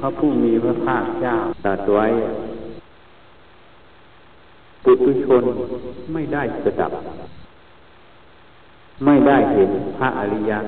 [0.00, 1.34] พระผู้มีพระภาคเจ้า
[1.64, 2.06] ตรัสไว้
[4.84, 5.44] ปุถุชน
[6.12, 6.92] ไม่ได้สดับ
[9.04, 10.58] ไม่ได้เห็นพระอริยะ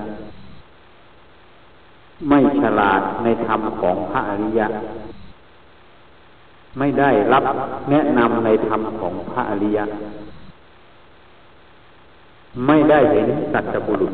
[2.29, 4.67] ไม่ฉลาดในธรรมของพระอริยะ
[6.79, 7.45] ไม่ได้รับ
[7.91, 9.85] แนะนำในธรรมของพระอริยะ
[12.67, 14.13] ไม่ได้เห็นสัจบุรุษ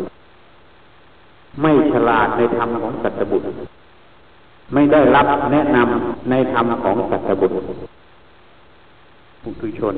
[1.62, 3.56] ไม่ฉลาดในธรรมของสัจบุรุษ
[4.74, 7.64] ไม่ได้รับแนะนำในธรรมของสัจบุตรุษ
[9.42, 9.94] ปุถุชน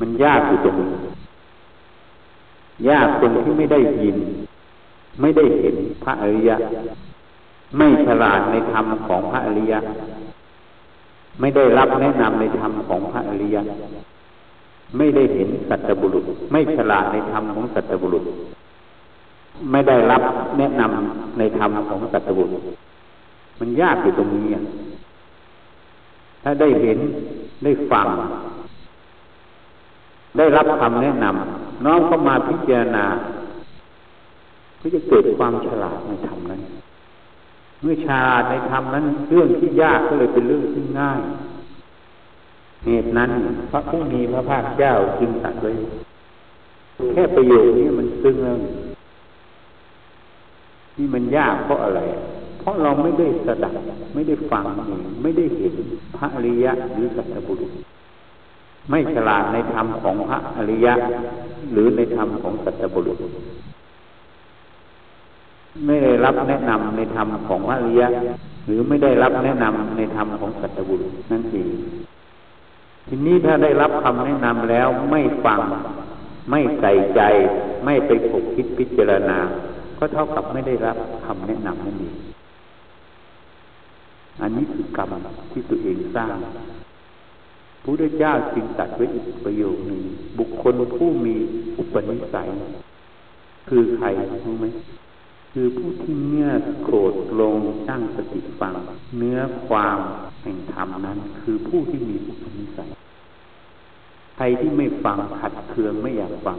[0.00, 0.88] มันยากอยู่ตรงนี้
[2.88, 4.16] ยากตรงที่ไม่ได้ยิน
[5.20, 6.56] ไม่ได้เห็นพระอริยะ
[7.78, 9.78] ไม่ฉลาดในธรรมของพระอริยะ
[11.40, 13.62] ไม่ได้รับแนะนำในธรรมของพระอริยะ
[14.96, 18.24] ไม่ได้เห็นสัตบุรุษ ไม่ฉลาดในธรรมของสัตบุรุษ
[19.70, 20.22] ไม่ได้รับ
[20.58, 22.62] แนะนำในธรรมของสัตบุรุษ
[23.60, 24.46] มันยากอยู่ตรงนี้
[26.42, 26.98] ถ้าได้เห็น
[27.64, 28.08] ได้ฟัง
[30.36, 33.04] ได้รับคำแนะนำน้องเข้ามาพิจารณา
[34.80, 36.60] ก็จะเกิดความฉลาดในธรรมนั้น
[37.82, 41.20] เมื่อฉลาดในธรรมนั้น เรื่องที่ยากก็เลยเป็นเรื่องที่ง่าย
[42.86, 43.30] เหตุนั้น
[43.70, 45.70] พระผู้มีพระภาคเจ้าจึงตรัสไว้
[47.12, 48.56] แค่ประโยคนี้มันซึ้งแล้ว
[50.96, 52.00] นี่มันยากเพราะอะไร
[52.60, 53.74] เพราะเราไม่ได้สดับ
[54.14, 55.74] ไม่ได้ฟังเองไม่ได้เห็น
[56.16, 57.72] พระอริยะหรือสัตบุรุษ
[58.90, 60.94] ไม่ฉลาดในธรรมของพระอริยะ
[61.72, 63.18] หรือในธรรมของสัตบุรุษ
[65.86, 68.08] ไม่ได้รับแนะนำในธรรมของพระอริยะ
[68.66, 71.68] หรือไม่ได้รับแนะนำในธรรมของสัตบุรุษนั่นเอง
[73.08, 75.60] ทีนี้ถ้าได้รับคำแนะนำแล้วไม่ฟัง
[76.50, 77.20] ไม่ใส่ใจ
[77.84, 79.38] ไม่ไปผกคิดพิจารณา
[79.98, 82.14] ก็เท่ากับไม่ได้รับคำแนะนำนั่นเอง
[84.42, 85.14] อันนี้คือกรรม
[85.50, 86.36] ที่ตัวเองสร้าง
[87.82, 90.00] พระพุทธเจ้าจึงตัดไว้อีกประโยคหนึ่ง
[90.38, 91.34] บุคคลผู้มี
[91.78, 92.48] อุปนิสัย
[93.68, 94.06] คือใคร
[94.44, 94.66] รู้ไหม
[95.52, 96.50] คือผู้ที่เมื่อ
[96.82, 97.56] โกรธลง
[97.88, 98.74] ตั้งสติฟัง
[99.18, 99.98] เนื้อความ
[100.42, 102.90] แห่งธรรมนั้น คือผู้ที่มีอุปนิสัย
[104.36, 106.56] ใครที่ไม่ฟังขัดเคืองไม่อยากฟัง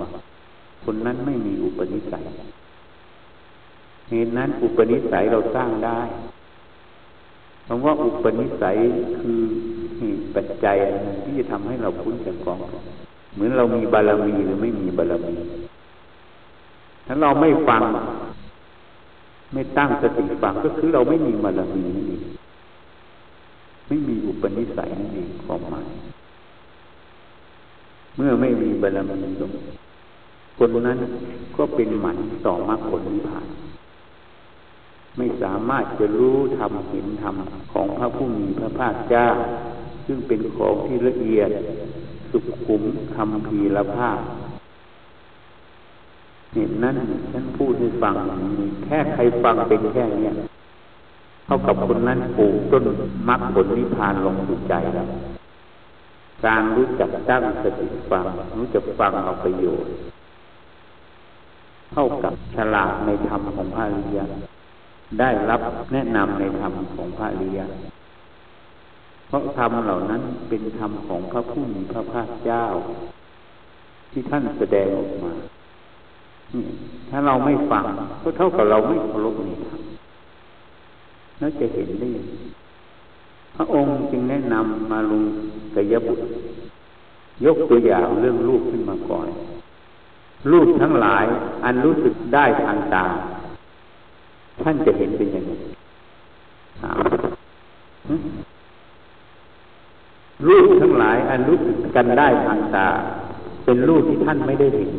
[0.86, 2.26] คนนั้นไม่มีอุปนิสัย
[4.10, 6.02] เหตุนั้นอุปนิสัยเราสร้างได้
[7.68, 8.76] คำว่าอุปนิสัย
[9.20, 9.40] คือ
[9.98, 10.78] เหตุปัจจัย
[11.24, 12.60] ที่จะทำให้เราพ้นจากกอง
[13.34, 15.36] เหมือนเรามีบารมีหรือไม่มีบารมี
[17.08, 17.82] ถ้าเราไม่ฟัง
[19.54, 22.24] ไม่ตั้งสติฟังก็คือเราไม่มีบารมีนั่นเอง
[23.88, 25.88] ไม่มีอุปนิสัยนั่นเองความหมาย
[28.16, 29.30] เมื่อไม่มีบารมี
[30.58, 30.98] คนนั้น
[31.58, 33.46] ก็เป็นหมันต่อมรรคผลนิพพาน
[35.18, 37.36] ไม่สามารถจะรู้ธรรมเห็นธรรม
[37.74, 39.28] ของพระผู้มีพระภาคเจ้า
[40.06, 41.50] ซึ่งเป็นของที่ละเอียด
[42.32, 42.84] สุขุม
[43.16, 44.20] คำพีละภาพ
[46.56, 46.96] เห็นนั้น
[47.32, 48.16] ฉันพูดให้ฟัง
[48.86, 50.34] แค่ใครฟังเป็นแค่เนี้ย
[51.46, 52.84] เท่ากับคนนั้นปลูกต้น
[53.30, 55.08] มรรคผลนิพพานลงสู่ใจแล้ว
[56.46, 58.26] การรู้จักตั้งสติฟัง
[58.60, 59.92] รู้จักฟังเอาประโยชน์
[61.92, 64.20] เท่ากับฉลาดในธรรมของพระอริย
[65.20, 65.62] ได้รับ
[65.94, 67.60] แนะนำในธรรมของพระอริย
[69.28, 72.64] เพราะธรรมเหล่านั้นเป็นธรรมของพระผู้มีพระภาคเจ้า
[74.12, 75.34] ที่ท่านแสดงออกมา
[77.10, 77.86] ถ้าเราไม่ฟัง
[78.22, 79.82] ก็เท่ากับเราไม่เคารพในธรรม
[81.40, 82.10] แล้วจะเห็นได้
[83.56, 85.24] พระองค์จึงแนะนำมาลุง
[85.76, 86.26] กยบุตร
[87.46, 89.28] ยกตัวอย่างเรื่องรูปขึ้นมาก่อน
[90.52, 91.26] รูปทั้งหลาย
[91.64, 93.06] อันรู้สึกได้ทางตา
[94.64, 95.52] ท่านจะเห็นเป็นยังไง
[100.48, 102.88] รูปทั้งหลายอันรู้สึกกันได้ทางตา
[103.66, 104.92] เป็นรูปที่ท่านไม่ได้เห็น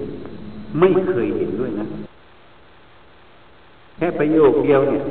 [0.81, 1.87] ไม่เคยเห็นด้วยนะ
[3.97, 5.05] แค่ประโยคเดียวเนี่ย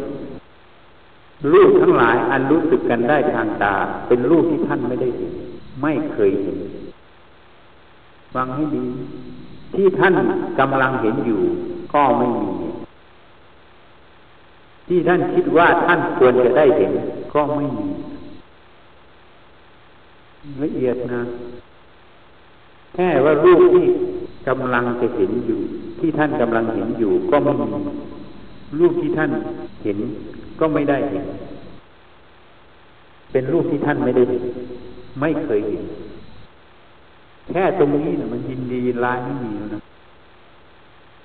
[1.53, 3.75] รูปทั้งหลายอันรู้สึกกันได้ทางตา
[4.07, 5.33] เป็นรูปที่ท่านไม่ได้เห็น
[5.81, 6.57] ไม่เคยเห็น
[8.33, 8.85] ฟังให้ดี
[9.75, 10.13] ที่ท่าน
[10.59, 11.41] กำลังเห็นอยู่
[11.93, 12.47] ก็ไม่มี
[14.93, 16.91] ที่ท่านคิดว่าท่านควรจะได้เห็น
[17.33, 17.87] ก็ไม่มี
[20.63, 21.21] ละเอียดนะ
[22.93, 23.85] แค่ว่ารูปที่
[24.47, 25.59] กำลังจะเห็นอยู่
[25.99, 27.67] ที่ท่านกำลังเห็นอยู่ก็ไม่มี
[28.79, 29.31] รูปที่ท่าน
[29.83, 29.97] เห็น
[30.59, 31.25] ก็ไม่ได้เห็น
[33.31, 34.43] เป็นรูปที่ท่านไม่ได้เห็น
[35.19, 35.83] ไม่เคยเห็น
[37.49, 39.79] แค่ตรงนี้นะมันยินดียินร้ายไม่มีแล้วนะ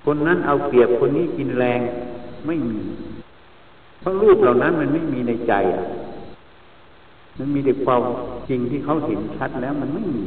[0.04, 1.80] คนนั้นเอาเปรียบคนนี้กินแรง
[2.46, 2.78] ไม่มี
[4.06, 5.84] ราะรูปเหล่านั้นมันไม่มีในใจอะ
[7.38, 8.02] มันมีแต่ความ
[8.48, 10.24] จริงที่เขาเห็นชัดแล้ว มันไม่มี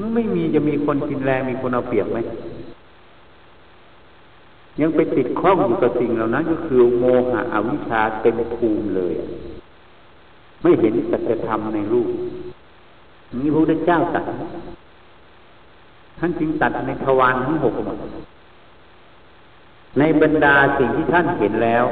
[0.00, 2.18] มันไม่มีจะมีคนกินแรงมีคนเอาเปรียบไหม
[4.80, 9.14] ยังไปติดข้องอยู่กับสิ่งเหล่านั้น ก็คือโมหะอวิชชาเต็มภูมิเลย
[10.62, 12.08] ไม่เห็นสัจธรรมในรูป
[13.40, 14.24] นี้พระพุทธเจ้าตัด
[16.18, 17.98] ท่านจึงตัดในทวารทั้งหกหมด
[19.98, 21.84] ในบรรดาสิ่งที่ท่านเห็นแล้ว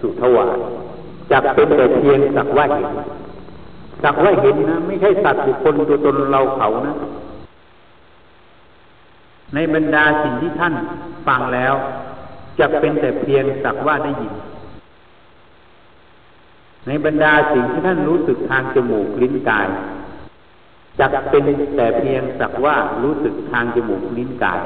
[0.00, 0.58] สุทวาร
[1.32, 2.90] จักเป็นแต่เพียงสักว่าเห็น
[4.02, 6.94] สักว่าเห็นนะไม่ใช่สัตว์บุคคลตัวตนเราเขานะ
[9.54, 10.74] ในบรรดาสิ่งที่ท่าน
[11.26, 11.74] ฟังแล้ว
[12.58, 14.32] จะเป็นแต่เพียงสักว่าได้ยิน
[16.86, 19.68] ในบรรดาสิ่งที่ท่านรู้สึกทางจมูกลิ้นกาย
[20.98, 21.42] จะเป็น
[21.76, 24.60] แต่เพียงสักว่ารู้สึกทางจมูกลิ้นกาย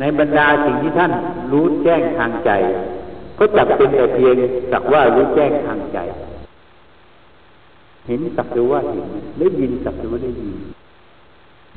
[0.00, 1.12] ในบรรดาสิ่งที่ท่าน
[1.52, 2.50] รู้แจ้งทางใจ
[3.38, 4.36] ก็จับเป็นแต่เพียง
[4.72, 5.98] สักว่ารู้แจ้งทางใจ
[8.06, 9.06] เห็นสักหรือว่าเห็น
[9.38, 10.50] ได้ยินสักหรือว่าได้ยิน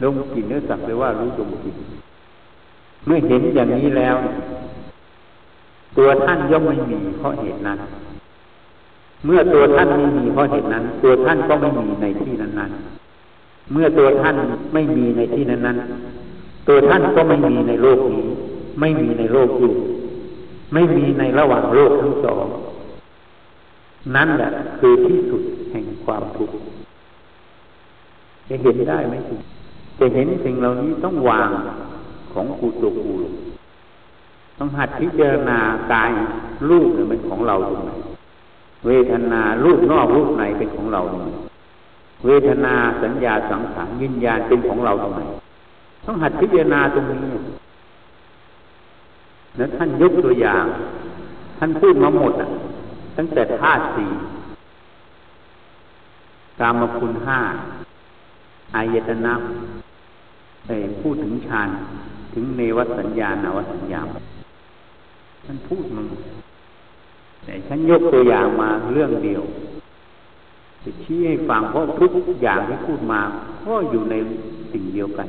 [0.01, 1.75] ดมกลิ่นเนื้อสักหรือว่ารู้ดมกลิ่น
[3.05, 4.15] เมื่อเห็นอย่างนี้แล้ว
[5.97, 7.79] ตัวท่านย่อมไม่มีเพราะเหตุนั้น
[9.25, 14.35] เมื่อตัวท่านไม่มีเพราะเหตุนั้น ตัวท่านก็ไม่มีในที่นั้นๆเมื่อตัวท่าน
[14.73, 18.23] ไม่มีในที่นั้นๆตัวท่านก็ไม่มีในโลกนี้
[18.79, 19.73] ไม่มีในโลกอื่
[20.73, 22.45] ไม่มีในระหว่างโลกทั้งสอง
[24.15, 24.49] นั่นแหละ
[24.79, 25.41] คือที่สุด
[25.71, 26.55] แห่งความทุกข์
[28.49, 29.15] จะเห็นได้ไหม
[29.99, 31.49] จะเห็นสิ่งเหล่านี้ต้องวาง
[32.33, 33.13] ของกูตัวกู
[34.57, 35.59] ต้องหัดพิจารณา
[35.93, 36.11] กาย
[36.69, 37.91] รูปเนี่ยเป็นของเราตรงไหน
[38.87, 41.31] เวทนารูปนอกรูปในเป็นของเราตรงไหน
[42.25, 42.73] เวทนา
[43.03, 45.21] สัญญาสังขารวิญญาณเป็นของเราตรงไหน
[46.05, 47.33] ต้องหัดพิจารณาตรงนี้
[49.57, 50.65] แล้วท่านยกตัวอย่าง
[51.57, 52.47] ท่านพูดมาหมดอะ
[53.17, 54.09] ตั้งแต่ธาตุสี่
[56.59, 57.39] กามคุณห้า
[58.75, 59.33] อายตนะ
[60.65, 60.71] ไป
[61.01, 61.69] พูดถึงฌาน
[62.33, 64.01] ถึงเนวสัญญาณาวสัญญา
[65.45, 66.03] ท่านพูดมา
[67.43, 69.43] แต่ฉันยกตัวอย่างมาเรื่องเดียว
[70.83, 72.05] จะชี้ให้ฟังเพราะทุ
[72.35, 73.21] กอย่างที่พูดมา
[73.65, 74.15] ก็อยู่ใน
[74.71, 75.27] สิ่งเดียวกัน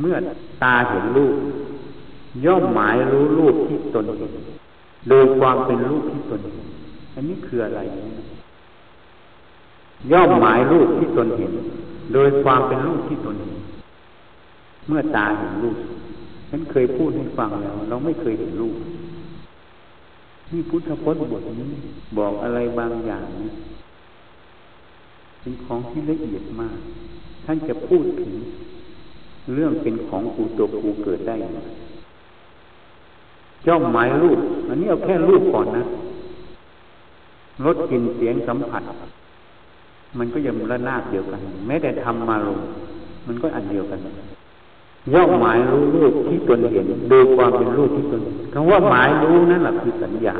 [0.00, 0.16] เมื่อ
[0.62, 1.34] ตาเห็นรูป
[2.44, 4.32] ย่อมหมายรู้รูปที่ตนเห็น
[5.08, 6.66] โดยความเป็นรูปที่ตนเห็น
[7.14, 7.80] อันนี้คืออะไร
[10.12, 11.52] ย่อมหมายรูปที่ตนเห็น
[12.14, 13.56] โดยความเป็นรูปที่ตนเห็น
[14.88, 15.78] เมื่อตาเห็นรูป
[16.50, 18.76] ฉันเคยพูดให้ฟังแล้ว เราไม่เคยเห็นรูป
[20.48, 21.70] ที่พุทธพจน์บทนี้
[22.18, 23.50] บอกอะไรบางอย่างนี้
[25.40, 26.78] เป็นของที่ละเอียดมาก
[27.44, 28.32] ท่านจะพูดถึง
[29.54, 31.36] เรื่องเป็นของกูตัวกูเกิดได้
[33.66, 34.38] ย่อมหมายรูป
[34.68, 35.84] อันนี้เอาแค่รูปก่อนนะ
[37.64, 38.82] รสกลิ่นเสียงสัมผัส
[40.18, 42.58] มันก็ยังระนาบเดียวกัน แม้แต่ทำมาลง
[43.26, 43.98] มันก็อันเดียวกัน
[45.14, 50.34] ย่อมหมายรู้รูปที่ตนเห็นโดยความเป็นรูปที่ตนเห็นคำว่าหมายรู้นั่นแหละคือสัญญา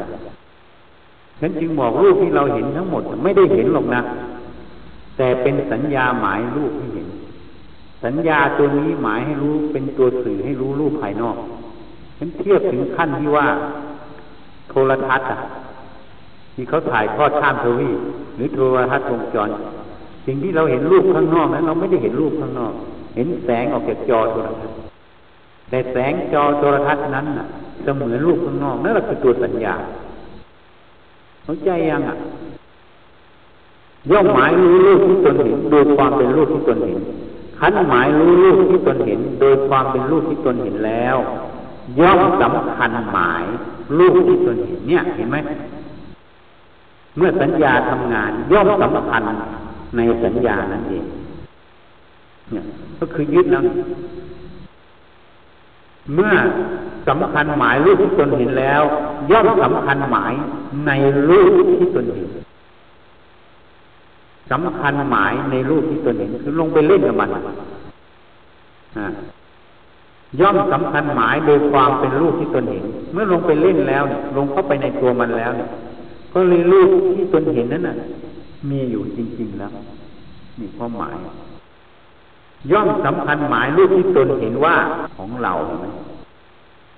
[1.41, 4.01] ฉันจึงบอกรูปที่เราเห็นทั้งหมด ไม่ได้เห็นหรอกนะ
[5.17, 7.07] แต่เป็นสัญญาหมายรูปที่เห็น
[8.05, 11.37] สัญญาตัวนี้หมายให้รู้เป็นตัวสื่อให้รู้รูปภายนอก
[12.19, 13.47] ฉันเทียบถึงขั้นที่ว่า
[14.71, 15.39] โทรทัศน์อะ
[16.55, 17.91] ที่เขาถ่ายทอดข้ามทวี
[18.37, 19.49] หรือโทรทัศน์วงจร
[20.27, 22.73] สิ่งที่เราเห็นรูปข้างนอกนั้นเราไม่ได้เห็นรูปข้างนอก
[23.17, 24.77] เห็นแสงออกจากจอโทรทัศน์
[25.71, 27.47] แต่แสงจอโทรทัศน์นั้นน่ะ
[27.83, 29.75] เสมือนรูปข้างนอกนั่นแหละคือตัวสัญญา
[31.45, 32.17] เข้าใจยังอะ
[34.11, 36.99] ย่อมหมายรู้รูปที่ตนเห็นโดยความเป็นรูปที่ตนเห็น
[37.59, 41.17] ขันหมายรู้รูปที่ตนเห็น โดยความเป็นรูปที่ตนเห็นแล้ว
[42.01, 43.45] ย่อมสำคัญหมาย
[43.99, 45.37] รูปที่ตนเห็นเนี่ยเห็นไหม
[47.17, 49.23] เมื่อสัญญาทำงาน ย่อมสำคัญ
[49.97, 51.05] ในสัญญานั่นเอง
[52.53, 52.65] เนี่ย
[52.99, 53.63] ก็คือยึดแล้ว
[56.15, 56.35] เมื่อ
[57.09, 58.83] สำคัญหมายรูปที่ตนเห็นแล้ว
[59.31, 60.33] ย่อมสำคัญหมาย
[60.87, 60.91] ใน
[61.29, 62.29] รูปที่ตนเห็น
[64.51, 67.31] สำคัญหมายในรูปที่ตนเห็นคือลงไปเล่นกับมัน
[70.41, 75.69] ย่อมสำคัญหมายโดยความเป็นรูปที่ตนเห็น เมื่อลงไปเล่นแล้วเนี่ยลงเข้าไปในตัวมันแล้วเนี่ย
[76.33, 77.97] ก็เลยรูปที่ตนเห็นนั้นน่ะ
[78.71, 79.71] มีอยู่จริง ๆ แล้ว
[80.59, 81.15] นี่ความหมาย
[82.71, 84.77] ย่อมสำคัญหมายรูปที่ตนเห็นว่า
[85.17, 85.53] ของเรา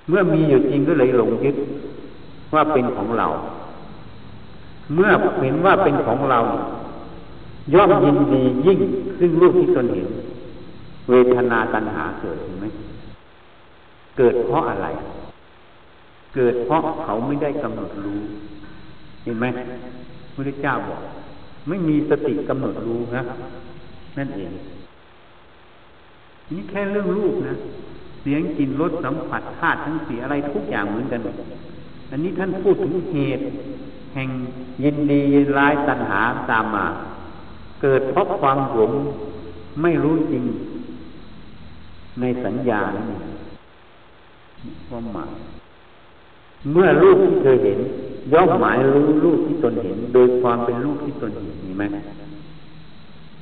[0.08, 1.56] เมื่อมีอยู่จริงก็เลยหลงยึด
[2.54, 3.28] ว่าเป็นของเรา
[4.94, 5.10] เมื่อ
[5.42, 6.38] เห็นว่าเป็นของเรา
[7.74, 8.78] ย่อมยินดียิ่ง
[9.18, 10.08] ซึ่งรูปที่ตนเห็น
[11.08, 12.66] เวทนาตัณหาเกิดเห็นไหม
[14.18, 14.88] เกิดเพราะอะไร
[16.34, 18.20] เกิดเพราะเขาไม่ได้กำหนดรู้
[19.22, 19.44] เห็นไหม
[20.34, 21.00] พระเจ้าบอก
[21.68, 23.22] ไม่มีสติกำหนดรู้นะ
[24.18, 24.50] นั่นเอง
[26.52, 27.54] นี่แค่เรื่องรูปนะ
[28.20, 31.20] เสียงกลิ่นรสสัมผัสธาตุทั้งสี่อะไรทุกอย่างเหมือนกัน
[32.10, 33.42] อันนี้ท่านพูดถึงเหตุ
[34.14, 34.28] แห่ง
[34.84, 36.86] ยินดียินร้ายตัณหาตามมา
[37.82, 38.92] เกิดเพราะความหลง
[39.82, 40.44] ไม่รู้จริง
[42.20, 43.04] ในสัญญานั่
[44.88, 45.32] ความหมาย
[46.72, 47.78] เมื่อรูปที่เธอเห็น
[48.32, 51.84] ย่อมหมายรู้รูปที่ตนเห็น โดยความเป็นรูปที่ตนเห็นมีไหม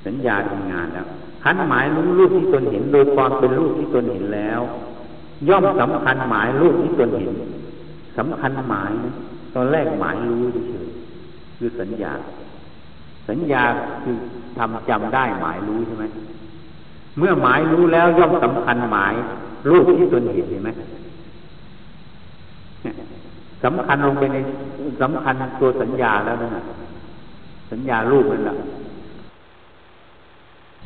[0.06, 1.06] สัญญาทำงานแล้ว
[1.44, 4.60] ขันหมายรู้รูปที่ตนเห็น โดยความเป็นรูปที่ตนเห็นแล้ว
[5.48, 7.32] ย่อมสำคัญหมายรูปที่ตนเห็น
[8.18, 9.14] สำคัญหมายนะ
[9.54, 10.86] ตอนแรกหมายรู้เฉย
[11.58, 12.12] คือสัญญา
[13.28, 13.62] สัญญา
[14.02, 14.16] คือ
[14.58, 16.04] ทำจำได้หมายรู้ใช่ไหม
[17.18, 19.14] เมื่อหมายรู้แล้วย่อมสำคัญหมาย
[19.70, 20.70] รูปที่ตนเห็นเห็นไหม
[23.64, 24.36] สำคัญลงไปใน
[25.02, 26.64] สำคัญตัวสัญญาแล้วนะ
[27.70, 28.56] สัญญารูปนั่นแหละ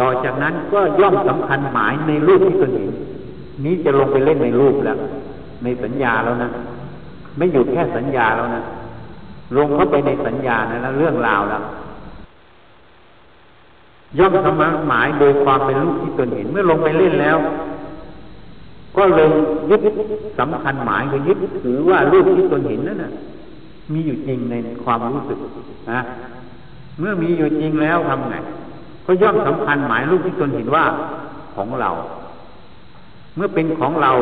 [0.00, 2.90] ต่อจากนั้นก็ย่อมสำคัญหมายในรูปที่ตนเห็น
[3.64, 4.99] นี้จะลงไปเล่นในรูปแล้ว
[5.64, 6.49] ในสัญญาแล้วนะ
[7.37, 8.62] ไม่อยู่แค่สัญญาแล้วนะ
[9.56, 11.62] ลงเข้าไปในสัญญานะแล้วเรื่องราวแล้ว
[14.18, 17.37] ย่อมสมัหมายโดยความเป็นรูปที่ตนเห็น เมื่อลงไปเล่นแล้ว
[18.96, 19.28] ก็เลย
[19.70, 19.80] ยึด
[20.38, 23.12] สำคัญหมายคือยึดถือว่ารูปที่ตนเห็นนั่นน่ะ
[23.92, 25.38] มีอยู่จริงในความรู้สึก
[25.92, 26.00] นะ
[26.98, 28.36] เมื่อมีอยู่จริงแล้วทำไง
[29.06, 30.84] ก็ย่อมสำคัญหมายรูปที่ตนเห็นว่า
[31.56, 31.90] ของเรา
[33.36, 34.12] เมื่อเป็นของเรา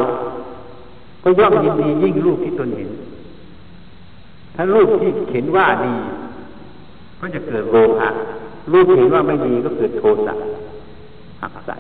[1.25, 2.91] ก็ย่อมยินดียิ่งรูปที่ตนเห็น
[4.55, 5.95] ถ้ารูปที่เห็นว่าดี
[7.21, 8.09] ก็จะเกิดโลภะ
[8.73, 10.35] รูปเห็นว่าไม่ดีก็เกิดโทสะ
[11.41, 11.77] หักใส่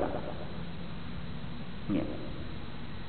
[1.92, 2.06] เนี่ย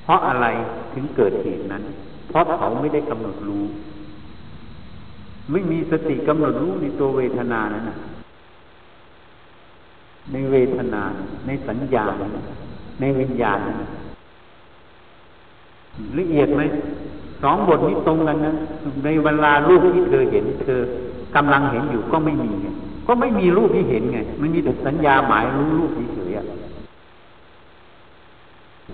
[0.06, 0.46] เพราะอะไร
[0.94, 1.82] ถึงเกิดเหตุนั้น
[2.28, 3.64] เพราะเขาไม่ได้กำหนดรู้
[5.50, 7.96] ไม่มีสติกำหนดรู้ในตัวเวทนานั้นนะ
[10.32, 11.02] ในเวทนา
[11.46, 12.04] ในสัญญา
[13.00, 13.58] ในวิญญาณ
[16.18, 16.62] ละเอียดไหม
[17.42, 18.52] สองบทนี้ตรงกันนะ
[19.04, 20.80] ในเวลารูปที่เธอเห็น เธอ
[21.36, 22.68] กำลังเห็นอยู่ก็ไม่มีไง
[23.06, 26.65] ก็ไม่มีรูปที่เห็นไงมันมีแต่สัญญาหมายรู้รูปเฉยๆ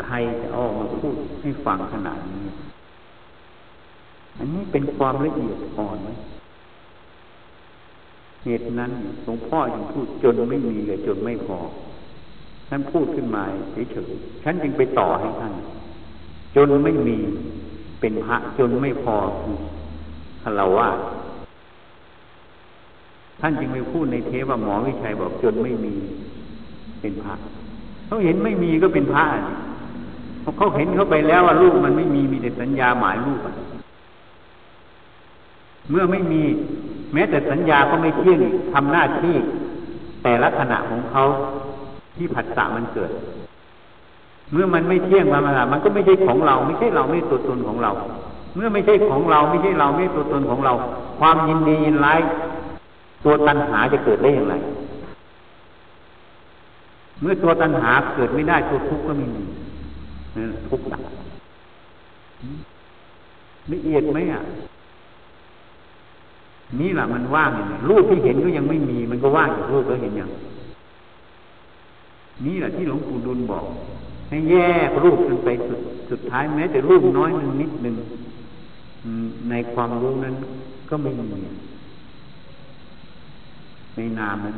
[0.04, 2.44] ใครจะออกมาพูดให้ฟังขนาดนี้
[4.38, 6.10] อันนี้เป็นความละเอียดอ่อนไหม
[8.44, 8.90] เหตุนั้น
[9.24, 11.58] หลวงพ่อยังพูดจนไม่มีเลยจนไม่พอ
[12.68, 13.42] ท่านพูดขึ้นมา
[13.92, 15.52] เฉยๆฉันจึงไปต่อให้ท่าน
[16.56, 17.18] จนไม่มี
[18.00, 19.16] เป็นพระจนไม่พอ
[20.42, 20.88] คารวะ
[23.40, 25.94] ท่านจึงไปพูดในเทปว่าหมอวิชัยบอกจนไม่มี
[27.00, 27.34] เป็นพระ
[28.06, 29.24] เขาเห็นไม่มีก็เป็นพระ
[30.56, 33.40] เขาเห็นเขาไปแล้วว่าลูกมันไม่มีมีแต่สัญญาหมายลูก
[35.90, 36.42] เมื่อไม่มี
[37.12, 38.40] แม้แต่สัญญาก็ไม่เที่ยง
[38.72, 39.34] ทำหน้าที่
[40.22, 41.22] แต่ละขณะของเขา
[42.16, 43.10] ที่ผัสสะมันเกิด
[44.52, 47.92] เมื่อมันไม่เที่ยงมามามันก็ไม่ใช่ของเรา ไม่ใช่เราไม่ตัวตนของเรา
[48.54, 50.72] เมื่อไม่ใช่ของเราไม่ใช่เราไม่ตัวตนของเรา
[51.20, 52.20] ความยินดียินร้าย
[53.24, 54.54] ตัวตัณหาจะเกิดได้อย่างไร
[57.20, 59.42] เมื่อตัวตัณหาเกิดไม่ได้ตัวทุกข์ก็ไม่มี
[63.72, 64.40] ละเอียดไหมอะ
[66.80, 70.30] นี่แหละมันว่างอย่างนี้รูปที่เห็นก็ยังไม่มี มันก็ว่างอยู่รูปก็เห็นอย่าง
[72.46, 73.64] นี่แหละที่หลวงปู่ดุลบอก
[74.28, 74.54] ให้แย
[74.88, 77.96] กรูปกันไปสุดสุดท้ายแม้แต่รูปน้อยนึงนิดหนึ่ง
[79.50, 80.34] ในความรู้นั้น
[80.88, 81.40] ก็ไม่มี
[83.96, 84.56] ในนามนั้น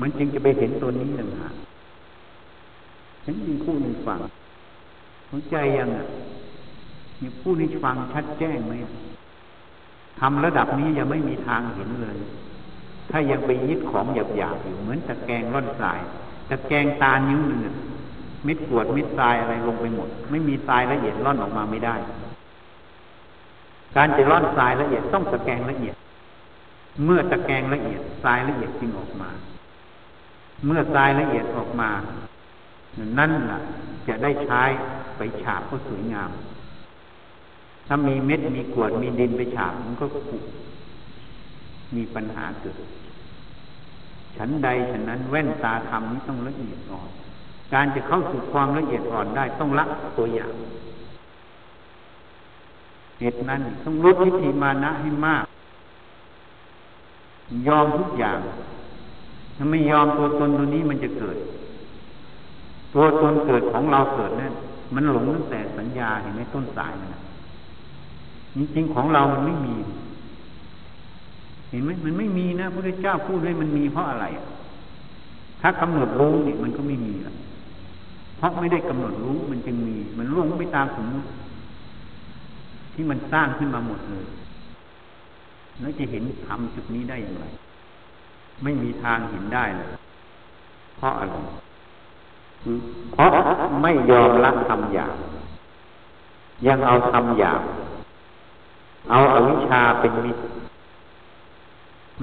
[0.00, 1.54] มันจึงจะไปเห็นตัวนี้ต่างหาก
[3.24, 4.18] ฉันมีผู้หนึ่งฟัง
[5.30, 6.06] หัวใจยังอะ
[7.20, 8.74] มีผู้นี้ฟังชัดแจ้งไหม
[10.20, 12.16] ทำระดับนี้ยังไม่มีทางเห็นเลย
[13.10, 16.00] ถ้ายังไปยึดของหยาบๆอยู่เหมือนตะแกงร่อนทราย
[16.50, 17.60] ตะแกงตานิ้วหนึ่ง
[18.44, 21.96] เม็ดกวดเม็ดทรายอะไรลงไปหมด ไม่มีทรายละเอียดร่อนออกมาไม่ได้
[23.96, 25.96] การจะร่อนทรายละเอียดต้องตะแกงละเอียด
[27.04, 29.30] เมื่อตะแกงละเอียดทรายละเอียดจึงออกมา
[30.66, 31.90] เมื่อทรายละเอียดออกมา
[33.18, 33.58] นั่นล่ะ
[34.08, 34.62] จะได้ใช้
[35.16, 36.30] ไปฉาบก็สวยงาม
[37.86, 40.38] ถ้ามีเม็ดมีกวดมีดินไปฉาบมันก็ผุ
[41.96, 42.76] มีปัญหาเกิด
[44.36, 47.10] ฉันใดฉันนั้นแว่นตาธรรมนี้ต้องละเอียดอ่อน
[47.74, 49.84] การจะเข้าสู่ความละเอียดอ่อนได้ต้องละ
[50.18, 50.52] ตัวอย่าง
[53.20, 55.44] เหตุนั้นต้องลดวิธีมานะให้มาก
[57.68, 58.38] ยอมทุกอย่าง
[59.56, 61.36] ถ้าไม่ยอมตัวตนตัวนี้มันจะเกิด
[62.94, 64.52] ตัวตนเกิดของเราเกิดนั่น
[64.94, 67.20] มันหลงตั้งแต่สัญญาเห็นไหมต้นสายนะ
[68.56, 69.76] จริงๆของเรามันไม่มี
[71.70, 74.26] เห็นไหมมันไม่มีนะพระเจ้าพูดให้มันมีเพราะอะไร
[75.60, 77.34] ถ้ากำหนดรู้นี่มันก็ไม่มีละ
[78.36, 81.28] เพราะไม่ได้กำหนดรู้มันจึงมี มันล่วงไปตามสมมติ
[82.94, 84.24] ที่มันสร้างขึ้นมาหมดเลย
[85.80, 87.44] แล้วจะเห็นทำจุดนี้ได้อย่างไร
[88.62, 89.88] ไม่มีทางเห็นได้เลย
[90.96, 91.34] เพราะอะไร
[93.12, 93.30] เพราะ
[93.82, 95.16] ไม่ยอมรับคำหยาบ
[96.66, 97.62] ยังเอาคำหยาบ
[99.10, 100.42] เอาอาวิชชาเป็นมิตร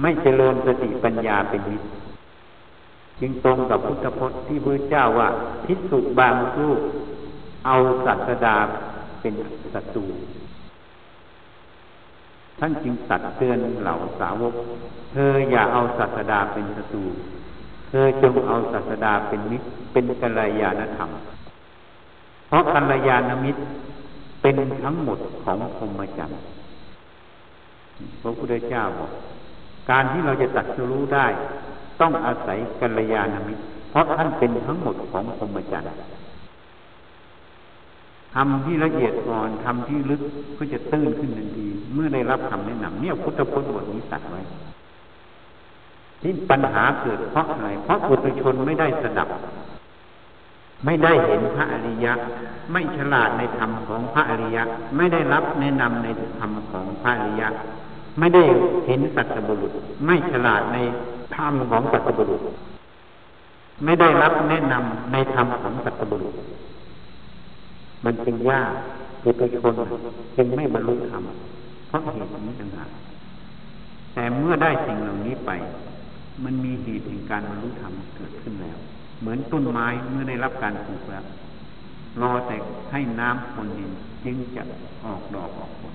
[0.00, 1.86] ไม่เจริญสติปัญญาเป็นมิตร
[3.20, 5.28] จึงตรงกับพุทธพจน์ที่พระเจ้าว่า
[5.64, 6.80] พิสุบางรูป
[7.66, 8.56] เอาสัตดา
[9.20, 9.34] เป็น
[9.74, 10.04] ศัตรู
[12.58, 14.54] ท่านจึงตัดเตือนเหล่าสาวก
[15.12, 17.04] เธออย่าเอาสัตดาเป็นศัตรู
[17.94, 21.10] เธอจงเอาสัตดาเป็นมิตรเป็นกัลยาณธรรม
[22.48, 23.60] เพราะกัลยาณมิตร
[24.42, 26.38] เป็นทั้งหมดของพรหมจรรย์
[28.22, 29.10] พระพุทธเจ้าบอก
[29.90, 31.26] การที่เราจะตัดรู้ได้
[32.00, 35.88] ต้องอาศัยกัลยาณมิตร เพราะท่านเป็นทั้งหมดของพรหมจรรย์
[38.34, 40.22] ทำที่ละเอียดอ่อนทำที่ลึก
[40.58, 44.40] ก็จะตื้นขึ้นทันที เมื่อได้รับคำแนะนำเนี่ยพุทธพจน์บทนี้ตัดไว้
[46.22, 49.28] ที่ปัญหาเกิดเพราะอะไรเพราะปุถุชนไม่ได้สดับ
[50.84, 52.12] ไม่ได้เห็นพระอริยะ
[52.72, 54.62] ไม่ฉลาดในธรรมของพระอริยะ
[54.96, 57.48] ไม่ได้รับแนะนำในธรรมของพระอริยะ
[58.18, 58.42] ไม่ได้
[58.86, 59.72] เห็นสัตบุรุษ
[60.06, 60.78] ไม่ฉลาดใน
[61.36, 62.42] ธรรมของสัตบุรุษ
[63.84, 66.34] ไม่ได้รับแนะนำในธรรมของสัตบุรุษ
[68.04, 68.72] มันเป็นยาก
[69.22, 69.74] ปุถุชน
[70.36, 71.22] จึงไม่บรรลุธรรม
[71.88, 72.88] เพราะเหตุนี้ต่างหาก
[74.14, 75.50] แต่เมื่อได้สิ่งเหล่านี้ไป
[76.44, 78.78] มันมีเหตุแห่งการบรรลุธรรมเกิดขึ้นแล้ว
[79.20, 81.24] เหมือนต้นไม้เมื่อได้รับการปลูกแล้ว
[82.20, 82.56] รอแต่
[82.92, 83.90] ให้น้ำคนดิน
[84.24, 84.62] จึงจะ
[85.04, 85.94] ออกดอกออกผล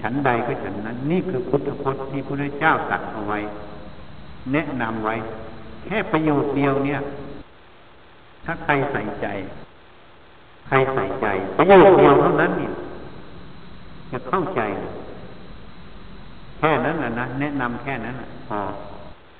[0.00, 3.38] ฉันใดก็ฉันนั้น นี่คือพุทธพจน์ที่พระเจ้าตัดเอาไว้
[4.52, 5.14] แนะนำไว้
[5.86, 7.00] แค่ประโยชน์เดียวเนี่ย
[8.44, 9.26] ถ้าใครใส่ใจ
[10.66, 11.26] ใครใส่ใจ
[11.58, 12.72] ประโยชน์เดียวเท่านั้นเนี่ย
[14.12, 14.60] จะเข้าใจ
[16.58, 18.16] แค่นั้นแหละนะแนะนำแค่นั้น
[18.48, 18.58] พอ